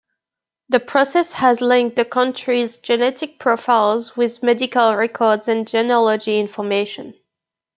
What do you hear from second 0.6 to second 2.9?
The process has linked the country's